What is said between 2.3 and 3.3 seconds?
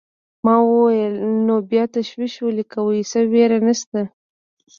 ولې کوې، څه